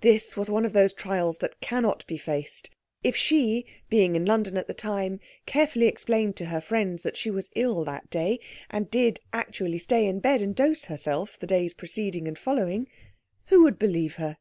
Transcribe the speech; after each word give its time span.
This 0.00 0.36
was 0.36 0.48
one 0.48 0.64
of 0.64 0.72
those 0.74 0.92
trials 0.92 1.38
that 1.38 1.60
cannot 1.60 2.06
be 2.06 2.16
faced. 2.16 2.70
If 3.02 3.16
she, 3.16 3.66
being 3.90 4.14
in 4.14 4.24
London 4.24 4.56
at 4.56 4.68
the 4.68 4.74
time, 4.74 5.18
carefully 5.44 5.88
explained 5.88 6.36
to 6.36 6.44
her 6.44 6.60
friends 6.60 7.02
that 7.02 7.16
she 7.16 7.32
was 7.32 7.50
ill 7.56 7.84
that 7.84 8.08
day, 8.08 8.38
and 8.70 8.88
did 8.88 9.18
actually 9.32 9.78
stay 9.80 10.06
in 10.06 10.20
bed 10.20 10.40
and 10.40 10.54
dose 10.54 10.84
herself 10.84 11.36
the 11.36 11.48
days 11.48 11.74
preceding 11.74 12.28
and 12.28 12.38
following, 12.38 12.86
who 13.46 13.64
would 13.64 13.76
believe 13.76 14.14
her? 14.22 14.36